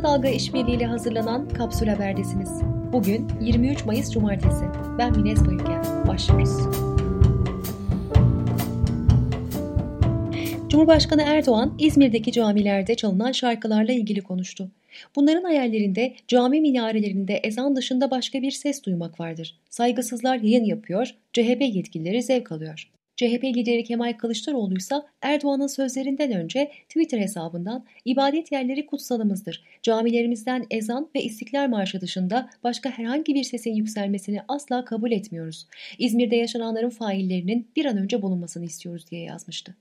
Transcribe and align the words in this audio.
Kısa 0.00 0.12
Dalga 0.12 0.28
işbirliğiyle 0.28 0.86
hazırlanan 0.86 1.48
Kapsül 1.48 1.86
Haber'desiniz. 1.86 2.50
Bugün 2.92 3.28
23 3.40 3.84
Mayıs 3.84 4.10
Cumartesi. 4.12 4.64
Ben 4.98 5.16
Mines 5.16 5.46
Bayülgen. 5.46 5.84
Başlıyoruz. 6.08 6.50
Cumhurbaşkanı 10.68 11.22
Erdoğan, 11.22 11.74
İzmir'deki 11.78 12.32
camilerde 12.32 12.94
çalınan 12.94 13.32
şarkılarla 13.32 13.92
ilgili 13.92 14.20
konuştu. 14.20 14.70
Bunların 15.16 15.42
hayallerinde 15.42 16.14
cami 16.28 16.60
minarelerinde 16.60 17.34
ezan 17.34 17.76
dışında 17.76 18.10
başka 18.10 18.42
bir 18.42 18.50
ses 18.50 18.84
duymak 18.84 19.20
vardır. 19.20 19.56
Saygısızlar 19.70 20.36
yayın 20.36 20.64
yapıyor, 20.64 21.14
CHP 21.32 21.60
yetkilileri 21.60 22.22
zevk 22.22 22.52
alıyor. 22.52 22.90
CHP 23.20 23.44
lideri 23.44 23.84
Kemal 23.84 24.12
Kılıçdaroğlu 24.12 24.76
ise 24.76 24.94
Erdoğan'ın 25.22 25.66
sözlerinden 25.66 26.32
önce 26.32 26.70
Twitter 26.88 27.18
hesabından 27.18 27.84
ibadet 28.04 28.52
yerleri 28.52 28.86
kutsalımızdır. 28.86 29.64
Camilerimizden 29.82 30.66
ezan 30.70 31.10
ve 31.14 31.22
İstiklal 31.22 31.68
Marşı 31.68 32.00
dışında 32.00 32.50
başka 32.64 32.90
herhangi 32.90 33.34
bir 33.34 33.44
sesin 33.44 33.74
yükselmesini 33.74 34.40
asla 34.48 34.84
kabul 34.84 35.12
etmiyoruz. 35.12 35.66
İzmir'de 35.98 36.36
yaşananların 36.36 36.90
faillerinin 36.90 37.70
bir 37.76 37.84
an 37.84 37.96
önce 37.96 38.22
bulunmasını 38.22 38.64
istiyoruz 38.64 39.10
diye 39.10 39.22
yazmıştı. 39.22 39.76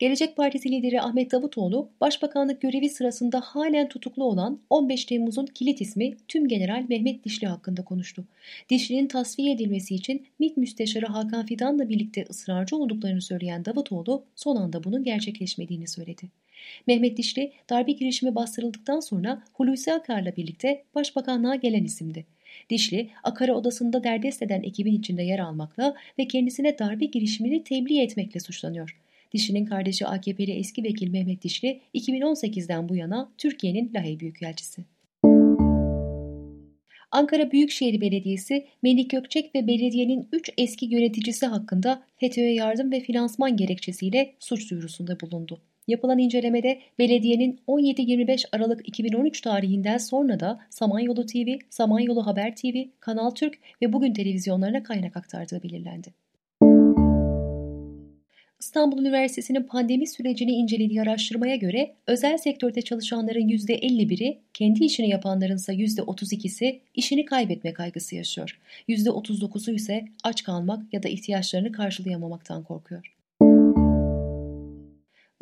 Gelecek 0.00 0.36
Partisi 0.36 0.70
lideri 0.70 1.00
Ahmet 1.00 1.32
Davutoğlu, 1.32 1.88
Başbakanlık 2.00 2.60
görevi 2.60 2.88
sırasında 2.88 3.40
halen 3.40 3.88
tutuklu 3.88 4.24
olan 4.24 4.60
15 4.70 5.04
Temmuz'un 5.04 5.46
kilit 5.46 5.80
ismi 5.80 6.16
Tüm 6.28 6.48
General 6.48 6.84
Mehmet 6.88 7.24
Dişli 7.24 7.46
hakkında 7.46 7.84
konuştu. 7.84 8.24
Dişli'nin 8.70 9.06
tasfiye 9.06 9.52
edilmesi 9.52 9.94
için 9.94 10.26
MİT 10.38 10.56
Müsteşarı 10.56 11.06
Hakan 11.06 11.46
Fidan'la 11.46 11.88
birlikte 11.88 12.24
ısrarcı 12.30 12.76
olduklarını 12.76 13.22
söyleyen 13.22 13.64
Davutoğlu, 13.64 14.24
son 14.36 14.56
anda 14.56 14.84
bunun 14.84 15.04
gerçekleşmediğini 15.04 15.88
söyledi. 15.88 16.22
Mehmet 16.86 17.16
Dişli, 17.16 17.52
darbe 17.70 17.92
girişimi 17.92 18.34
bastırıldıktan 18.34 19.00
sonra 19.00 19.42
Hulusi 19.52 19.92
Akar'la 19.92 20.36
birlikte 20.36 20.82
başbakanlığa 20.94 21.54
gelen 21.54 21.84
isimdi. 21.84 22.26
Dişli, 22.70 23.08
Akar'ı 23.22 23.54
odasında 23.54 24.04
derdest 24.04 24.42
eden 24.42 24.62
ekibin 24.62 24.98
içinde 24.98 25.22
yer 25.22 25.38
almakla 25.38 25.94
ve 26.18 26.28
kendisine 26.28 26.78
darbe 26.78 27.04
girişimini 27.04 27.64
tebliğ 27.64 28.00
etmekle 28.02 28.40
suçlanıyor. 28.40 28.96
Dişli'nin 29.32 29.64
kardeşi 29.64 30.06
AKP'li 30.06 30.52
eski 30.52 30.84
vekil 30.84 31.10
Mehmet 31.10 31.42
Dişli 31.42 31.80
2018'den 31.94 32.88
bu 32.88 32.96
yana 32.96 33.32
Türkiye'nin 33.38 33.90
Lahey 33.94 34.20
Büyükelçisi. 34.20 34.84
Ankara 37.12 37.52
Büyükşehir 37.52 38.00
Belediyesi, 38.00 38.66
Melik 38.82 39.10
Gökçek 39.10 39.54
ve 39.54 39.66
belediyenin 39.66 40.28
3 40.32 40.50
eski 40.58 40.86
yöneticisi 40.86 41.46
hakkında 41.46 42.02
FETÖ'ye 42.16 42.54
yardım 42.54 42.92
ve 42.92 43.00
finansman 43.00 43.56
gerekçesiyle 43.56 44.34
suç 44.38 44.70
duyurusunda 44.70 45.20
bulundu. 45.20 45.60
Yapılan 45.88 46.18
incelemede 46.18 46.80
belediyenin 46.98 47.60
17-25 47.68 48.44
Aralık 48.52 48.88
2013 48.88 49.40
tarihinden 49.40 49.98
sonra 49.98 50.40
da 50.40 50.60
Samanyolu 50.70 51.26
TV, 51.26 51.58
Samanyolu 51.70 52.26
Haber 52.26 52.56
TV, 52.56 52.84
Kanal 53.00 53.30
Türk 53.30 53.58
ve 53.82 53.92
Bugün 53.92 54.12
televizyonlarına 54.12 54.82
kaynak 54.82 55.16
aktardığı 55.16 55.62
belirlendi. 55.62 56.14
İstanbul 58.60 58.98
Üniversitesi'nin 58.98 59.62
pandemi 59.62 60.06
sürecini 60.06 60.50
incelediği 60.50 61.02
araştırmaya 61.02 61.56
göre 61.56 61.94
özel 62.06 62.38
sektörde 62.38 62.82
çalışanların 62.82 63.48
%51'i, 63.48 64.38
kendi 64.54 64.84
işini 64.84 65.08
yapanların 65.08 65.56
ise 65.56 65.72
%32'si 65.72 66.80
işini 66.94 67.24
kaybetme 67.24 67.72
kaygısı 67.72 68.14
yaşıyor. 68.14 68.58
%39'u 68.88 69.74
ise 69.74 70.04
aç 70.24 70.42
kalmak 70.44 70.94
ya 70.94 71.02
da 71.02 71.08
ihtiyaçlarını 71.08 71.72
karşılayamamaktan 71.72 72.64
korkuyor. 72.64 73.16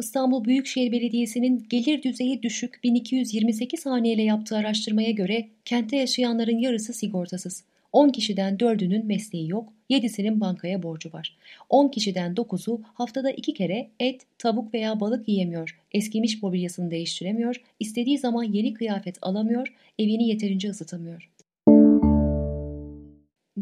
İstanbul 0.00 0.44
Büyükşehir 0.44 0.92
Belediyesi'nin 0.92 1.66
gelir 1.70 2.02
düzeyi 2.02 2.42
düşük 2.42 2.80
1228 2.84 3.86
haneyle 3.86 4.22
yaptığı 4.22 4.56
araştırmaya 4.56 5.10
göre 5.10 5.48
kentte 5.64 5.96
yaşayanların 5.96 6.58
yarısı 6.58 6.92
sigortasız. 6.92 7.64
10 7.92 8.08
kişiden 8.08 8.56
4'ünün 8.56 9.06
mesleği 9.06 9.48
yok, 9.48 9.72
7'sinin 9.90 10.40
bankaya 10.40 10.82
borcu 10.82 11.12
var. 11.12 11.36
10 11.68 11.88
kişiden 11.88 12.34
9'u 12.34 12.80
haftada 12.94 13.30
2 13.30 13.54
kere 13.54 13.90
et, 14.00 14.22
tavuk 14.38 14.74
veya 14.74 15.00
balık 15.00 15.28
yiyemiyor, 15.28 15.80
eskimiş 15.92 16.42
mobilyasını 16.42 16.90
değiştiremiyor, 16.90 17.62
istediği 17.80 18.18
zaman 18.18 18.42
yeni 18.42 18.74
kıyafet 18.74 19.18
alamıyor, 19.22 19.74
evini 19.98 20.28
yeterince 20.28 20.70
ısıtamıyor. 20.70 21.30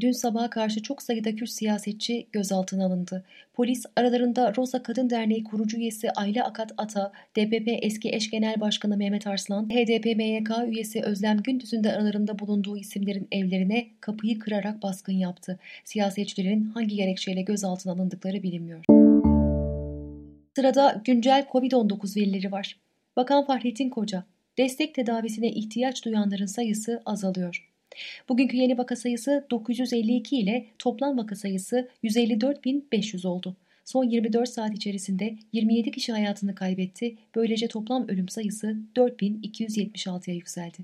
Dün 0.01 0.13
sabaha 0.13 0.51
karşı 0.51 0.83
çok 0.83 1.03
sayıda 1.03 1.37
Kürt 1.37 1.51
siyasetçi 1.51 2.27
gözaltına 2.33 2.87
alındı. 2.87 3.25
Polis 3.55 3.87
aralarında 3.97 4.55
Rosa 4.57 4.83
Kadın 4.83 5.11
Derneği 5.11 5.45
kurucu 5.45 5.77
üyesi 5.77 6.11
Ayla 6.11 6.45
Akat 6.45 6.73
Ata, 6.79 7.13
DPP 7.37 7.69
eski 7.83 8.15
eş 8.15 8.31
genel 8.31 8.61
başkanı 8.61 8.97
Mehmet 8.97 9.27
Arslan, 9.27 9.71
HDP 9.71 10.17
MYK 10.17 10.51
üyesi 10.69 11.03
Özlem 11.03 11.43
Gündüz'ün 11.43 11.85
de 11.85 11.93
aralarında 11.93 12.39
bulunduğu 12.39 12.77
isimlerin 12.77 13.29
evlerine 13.33 13.87
kapıyı 14.01 14.39
kırarak 14.39 14.83
baskın 14.83 15.13
yaptı. 15.13 15.59
Siyasetçilerin 15.85 16.65
hangi 16.65 16.97
gerekçeyle 16.97 17.43
gözaltına 17.43 17.93
alındıkları 17.93 18.43
bilinmiyor. 18.43 18.85
Sırada 20.57 21.03
güncel 21.05 21.47
Covid-19 21.53 22.17
verileri 22.17 22.53
var. 22.53 22.77
Bakan 23.17 23.47
Fahrettin 23.47 23.91
Koca, 23.91 24.25
destek 24.59 24.95
tedavisine 24.95 25.49
ihtiyaç 25.49 26.05
duyanların 26.05 26.47
sayısı 26.47 27.03
azalıyor. 27.07 27.76
Bugünkü 28.29 28.57
yeni 28.57 28.79
vaka 28.79 28.97
sayısı 28.97 29.47
952 29.51 30.39
ile 30.39 30.67
toplam 30.79 31.19
vaka 31.19 31.35
sayısı 31.35 31.89
154.500 32.05 33.29
oldu. 33.29 33.57
Son 33.85 34.05
24 34.05 34.49
saat 34.49 34.75
içerisinde 34.75 35.37
27 35.53 35.91
kişi 35.91 36.13
hayatını 36.13 36.55
kaybetti. 36.55 37.17
Böylece 37.35 37.69
toplam 37.69 38.09
ölüm 38.09 38.29
sayısı 38.29 38.77
4276'ya 38.97 40.37
yükseldi. 40.37 40.79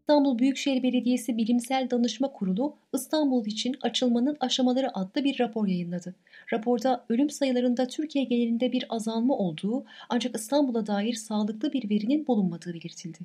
İstanbul 0.00 0.38
Büyükşehir 0.38 0.82
Belediyesi 0.82 1.36
Bilimsel 1.36 1.90
Danışma 1.90 2.32
Kurulu 2.32 2.76
İstanbul 2.94 3.46
için 3.46 3.76
açılmanın 3.82 4.36
aşamaları 4.40 4.98
adlı 4.98 5.24
bir 5.24 5.40
rapor 5.40 5.66
yayınladı. 5.66 6.14
Raporda 6.52 7.04
ölüm 7.08 7.30
sayılarında 7.30 7.86
Türkiye 7.86 8.24
genelinde 8.24 8.72
bir 8.72 8.84
azalma 8.88 9.38
olduğu 9.38 9.84
ancak 10.08 10.36
İstanbul'a 10.36 10.86
dair 10.86 11.14
sağlıklı 11.14 11.72
bir 11.72 11.90
verinin 11.90 12.26
bulunmadığı 12.26 12.74
belirtildi. 12.74 13.18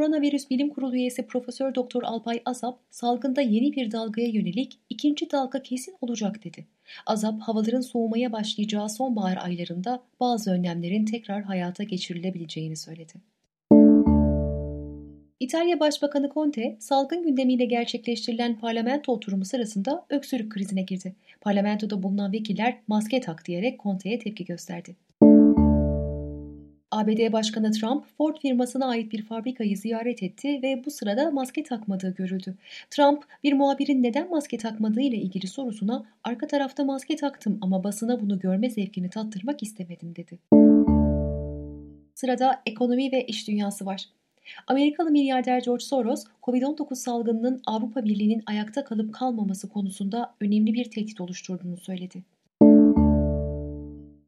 Koronavirüs 0.00 0.50
Bilim 0.50 0.70
Kurulu 0.70 0.96
üyesi 0.96 1.26
Profesör 1.26 1.74
Doktor 1.74 2.02
Alpay 2.02 2.42
Azap, 2.44 2.78
salgında 2.90 3.40
yeni 3.40 3.72
bir 3.72 3.92
dalgaya 3.92 4.28
yönelik 4.28 4.78
ikinci 4.90 5.30
dalga 5.30 5.62
kesin 5.62 5.94
olacak 6.00 6.44
dedi. 6.44 6.66
Azap, 7.06 7.40
havaların 7.40 7.80
soğumaya 7.80 8.32
başlayacağı 8.32 8.88
sonbahar 8.88 9.38
aylarında 9.40 10.02
bazı 10.20 10.50
önlemlerin 10.50 11.04
tekrar 11.04 11.42
hayata 11.42 11.84
geçirilebileceğini 11.84 12.76
söyledi. 12.76 13.12
İtalya 15.40 15.80
Başbakanı 15.80 16.30
Conte, 16.34 16.76
salgın 16.80 17.22
gündemiyle 17.22 17.64
gerçekleştirilen 17.64 18.58
parlamento 18.58 19.12
oturumu 19.12 19.44
sırasında 19.44 20.06
öksürük 20.10 20.52
krizine 20.52 20.82
girdi. 20.82 21.14
Parlamentoda 21.40 22.02
bulunan 22.02 22.32
vekiller 22.32 22.78
maske 22.88 23.20
tak 23.20 23.46
diyerek 23.46 23.80
Conte'ye 23.80 24.18
tepki 24.18 24.44
gösterdi. 24.44 24.96
ABD 27.00 27.32
Başkanı 27.32 27.70
Trump, 27.72 28.04
Ford 28.18 28.36
firmasına 28.36 28.86
ait 28.86 29.12
bir 29.12 29.22
fabrikayı 29.22 29.76
ziyaret 29.76 30.22
etti 30.22 30.60
ve 30.62 30.82
bu 30.86 30.90
sırada 30.90 31.30
maske 31.30 31.62
takmadığı 31.62 32.14
görüldü. 32.14 32.54
Trump, 32.90 33.24
bir 33.44 33.52
muhabirin 33.52 34.02
neden 34.02 34.30
maske 34.30 34.58
takmadığı 34.58 35.00
ile 35.00 35.16
ilgili 35.16 35.46
sorusuna 35.46 36.04
arka 36.24 36.46
tarafta 36.46 36.84
maske 36.84 37.16
taktım 37.16 37.58
ama 37.60 37.84
basına 37.84 38.20
bunu 38.20 38.38
görme 38.38 38.70
zevkini 38.70 39.10
tattırmak 39.10 39.62
istemedim 39.62 40.16
dedi. 40.16 40.38
Sırada 42.14 42.62
ekonomi 42.66 43.12
ve 43.12 43.26
iş 43.26 43.48
dünyası 43.48 43.86
var. 43.86 44.04
Amerikalı 44.66 45.10
milyarder 45.10 45.62
George 45.62 45.84
Soros, 45.84 46.24
Covid-19 46.42 46.94
salgınının 46.94 47.62
Avrupa 47.66 48.04
Birliği'nin 48.04 48.42
ayakta 48.46 48.84
kalıp 48.84 49.14
kalmaması 49.14 49.68
konusunda 49.68 50.34
önemli 50.40 50.74
bir 50.74 50.84
tehdit 50.84 51.20
oluşturduğunu 51.20 51.76
söyledi. 51.76 52.22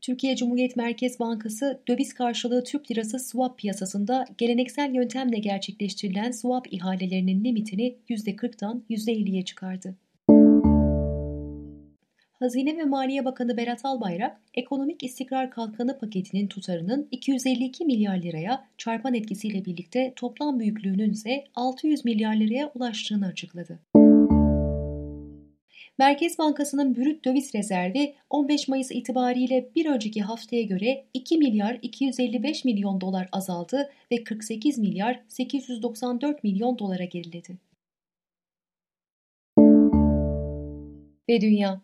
Türkiye 0.03 0.37
Cumhuriyet 0.37 0.77
Merkez 0.77 1.21
Bankası 1.21 1.81
döviz 1.89 2.15
karşılığı 2.15 2.65
Türk 2.65 2.91
lirası 2.91 3.19
swap 3.19 3.59
piyasasında 3.59 4.25
geleneksel 4.39 4.95
yöntemle 4.95 5.39
gerçekleştirilen 5.39 6.31
swap 6.31 6.73
ihalelerinin 6.73 7.45
limitini 7.45 7.97
%40'dan 8.09 8.83
%50'ye 8.91 9.45
çıkardı. 9.45 9.97
Hazine 12.33 12.77
ve 12.79 12.85
Maliye 12.85 13.25
Bakanı 13.25 13.57
Berat 13.57 13.85
Albayrak, 13.85 14.41
Ekonomik 14.55 15.03
İstikrar 15.03 15.51
Kalkanı 15.51 15.99
paketinin 15.99 16.47
tutarının 16.47 17.09
252 17.11 17.85
milyar 17.85 18.17
liraya 18.17 18.65
çarpan 18.79 19.15
etkisiyle 19.15 19.65
birlikte 19.65 20.13
toplam 20.17 20.61
büyüklüğünün 20.61 21.11
ise 21.11 21.45
600 21.55 22.05
milyar 22.05 22.37
liraya 22.37 22.71
ulaştığını 22.75 23.27
açıkladı. 23.27 23.79
Merkez 26.03 26.39
Bankası'nın 26.39 26.97
brüt 26.97 27.25
döviz 27.25 27.55
rezervi 27.55 28.15
15 28.31 28.69
Mayıs 28.69 28.91
itibariyle 28.91 29.69
bir 29.77 29.87
önceki 29.87 30.23
haftaya 30.23 30.63
göre 30.63 31.05
2 31.15 31.39
milyar 31.39 31.79
255 31.83 32.65
milyon 32.65 33.01
dolar 33.01 33.29
azaldı 33.33 33.91
ve 34.13 34.25
48 34.25 34.79
milyar 34.79 35.21
894 35.29 36.45
milyon 36.45 36.79
dolara 36.79 37.05
geriledi. 37.05 37.59
Ve 41.29 41.41
dünya 41.41 41.81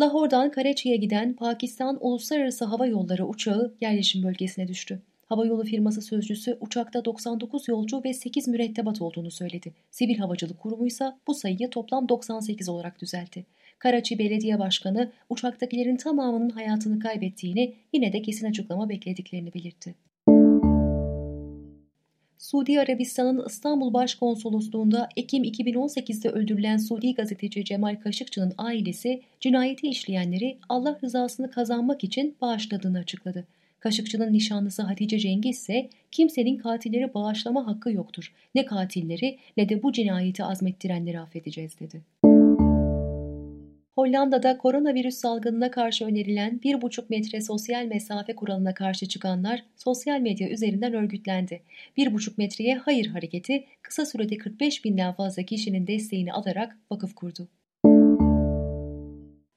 Lahor'dan 0.00 0.50
Karachi'ye 0.50 0.96
giden 0.96 1.32
Pakistan 1.32 1.98
Uluslararası 2.00 2.64
Hava 2.64 2.86
Yolları 2.86 3.26
uçağı 3.26 3.74
yerleşim 3.80 4.22
bölgesine 4.22 4.68
düştü. 4.68 5.02
Havayolu 5.26 5.64
firması 5.64 6.02
sözcüsü 6.02 6.58
uçakta 6.60 7.04
99 7.04 7.68
yolcu 7.68 8.04
ve 8.04 8.14
8 8.14 8.48
mürettebat 8.48 9.02
olduğunu 9.02 9.30
söyledi. 9.30 9.74
Sivil 9.90 10.18
Havacılık 10.18 10.60
Kurumu 10.60 10.86
ise 10.86 11.12
bu 11.26 11.34
sayıyı 11.34 11.70
toplam 11.70 12.08
98 12.08 12.68
olarak 12.68 13.00
düzeltti. 13.00 13.46
Karaçi 13.78 14.18
Belediye 14.18 14.58
Başkanı 14.58 15.12
uçaktakilerin 15.28 15.96
tamamının 15.96 16.50
hayatını 16.50 16.98
kaybettiğini 16.98 17.74
yine 17.92 18.12
de 18.12 18.22
kesin 18.22 18.46
açıklama 18.46 18.88
beklediklerini 18.88 19.54
belirtti. 19.54 19.94
Suudi 22.38 22.80
Arabistan'ın 22.80 23.46
İstanbul 23.46 23.92
Başkonsolosluğu'nda 23.92 25.08
Ekim 25.16 25.44
2018'de 25.44 26.28
öldürülen 26.28 26.76
Suudi 26.76 27.14
gazeteci 27.14 27.64
Cemal 27.64 27.96
Kaşıkçı'nın 27.96 28.52
ailesi 28.58 29.22
cinayeti 29.40 29.88
işleyenleri 29.88 30.58
Allah 30.68 30.98
rızasını 31.04 31.50
kazanmak 31.50 32.04
için 32.04 32.36
bağışladığını 32.40 32.98
açıkladı. 32.98 33.46
Kaşıkçı'nın 33.80 34.32
nişanlısı 34.32 34.82
Hatice 34.82 35.18
Cengiz 35.18 35.56
ise 35.56 35.90
kimsenin 36.12 36.56
katilleri 36.56 37.14
bağışlama 37.14 37.66
hakkı 37.66 37.92
yoktur. 37.92 38.32
Ne 38.54 38.66
katilleri 38.66 39.38
ne 39.56 39.68
de 39.68 39.82
bu 39.82 39.92
cinayeti 39.92 40.44
azmettirenleri 40.44 41.20
affedeceğiz 41.20 41.80
dedi. 41.80 42.02
Hollanda'da 43.96 44.58
koronavirüs 44.58 45.14
salgınına 45.14 45.70
karşı 45.70 46.04
önerilen 46.04 46.60
1,5 46.64 47.04
metre 47.08 47.40
sosyal 47.40 47.84
mesafe 47.84 48.34
kuralına 48.34 48.74
karşı 48.74 49.08
çıkanlar 49.08 49.62
sosyal 49.76 50.20
medya 50.20 50.48
üzerinden 50.48 50.94
örgütlendi. 50.94 51.62
1,5 51.98 52.32
metreye 52.36 52.76
hayır 52.76 53.06
hareketi 53.06 53.64
kısa 53.82 54.06
sürede 54.06 54.38
45 54.38 54.84
binden 54.84 55.12
fazla 55.12 55.42
kişinin 55.42 55.86
desteğini 55.86 56.32
alarak 56.32 56.78
vakıf 56.90 57.14
kurdu. 57.14 57.48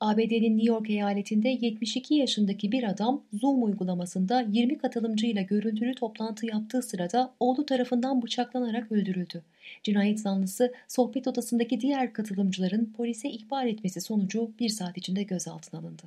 ABD'nin 0.09 0.57
New 0.57 0.73
York 0.73 0.89
eyaletinde 0.89 1.49
72 1.61 2.15
yaşındaki 2.15 2.71
bir 2.71 2.83
adam 2.83 3.23
Zoom 3.33 3.63
uygulamasında 3.63 4.45
20 4.51 4.77
katılımcıyla 4.77 5.41
görüntülü 5.41 5.95
toplantı 5.95 6.45
yaptığı 6.45 6.81
sırada 6.81 7.33
oğlu 7.39 7.65
tarafından 7.65 8.21
bıçaklanarak 8.21 8.91
öldürüldü. 8.91 9.41
Cinayet 9.83 10.19
zanlısı 10.19 10.73
sohbet 10.87 11.27
odasındaki 11.27 11.81
diğer 11.81 12.13
katılımcıların 12.13 12.93
polise 12.97 13.29
ihbar 13.29 13.65
etmesi 13.65 14.01
sonucu 14.01 14.51
bir 14.59 14.69
saat 14.69 14.97
içinde 14.97 15.23
gözaltına 15.23 15.79
alındı. 15.79 16.03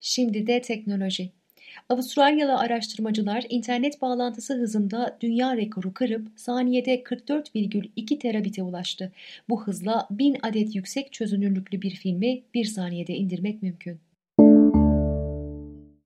Şimdi 0.00 0.46
de 0.46 0.60
teknoloji. 0.60 1.30
Avustralyalı 1.88 2.58
araştırmacılar 2.58 3.44
internet 3.48 4.02
bağlantısı 4.02 4.54
hızında 4.54 5.16
dünya 5.20 5.56
rekoru 5.56 5.94
kırıp 5.94 6.28
saniyede 6.36 7.02
44,2 7.02 8.18
terabite 8.18 8.62
ulaştı. 8.62 9.12
Bu 9.48 9.62
hızla 9.62 10.06
1000 10.10 10.36
adet 10.42 10.74
yüksek 10.74 11.12
çözünürlüklü 11.12 11.82
bir 11.82 11.90
filmi 11.90 12.42
bir 12.54 12.64
saniyede 12.64 13.14
indirmek 13.14 13.62
mümkün. 13.62 14.00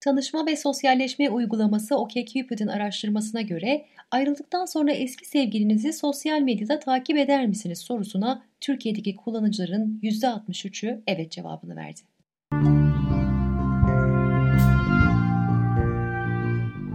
Tanışma 0.00 0.46
ve 0.46 0.56
sosyalleşme 0.56 1.30
uygulaması 1.30 1.96
OkCupid'in 1.96 2.66
araştırmasına 2.66 3.40
göre 3.40 3.86
ayrıldıktan 4.10 4.64
sonra 4.64 4.92
eski 4.92 5.28
sevgilinizi 5.28 5.92
sosyal 5.92 6.40
medyada 6.40 6.78
takip 6.78 7.18
eder 7.18 7.46
misiniz 7.46 7.78
sorusuna 7.78 8.42
Türkiye'deki 8.60 9.16
kullanıcıların 9.16 10.00
%63'ü 10.02 11.02
evet 11.06 11.30
cevabını 11.30 11.76
verdi. 11.76 12.00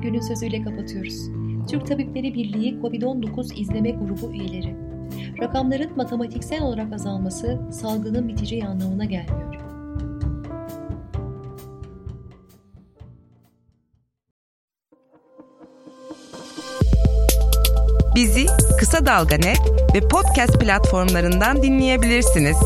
Günün 0.01 0.21
sözüyle 0.21 0.63
kapatıyoruz. 0.63 1.29
Türk 1.69 1.87
Tabipleri 1.87 2.33
Birliği 2.33 2.79
COVID-19 2.81 3.55
izleme 3.55 3.91
grubu 3.91 4.33
üyeleri. 4.33 4.75
Rakamların 5.41 5.97
matematiksel 5.97 6.61
olarak 6.61 6.93
azalması 6.93 7.59
salgının 7.71 8.27
biteceği 8.27 8.65
anlamına 8.65 9.05
gelmiyor. 9.05 9.55
Bizi 18.15 18.45
Kısa 18.79 19.05
Dalga 19.05 19.35
Net 19.35 19.59
ve 19.95 20.07
podcast 20.07 20.59
platformlarından 20.59 21.63
dinleyebilirsiniz. 21.63 22.57